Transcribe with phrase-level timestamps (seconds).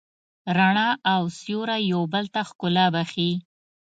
[0.57, 3.31] رڼا او سیوری یو بل ته ښکلا بښي.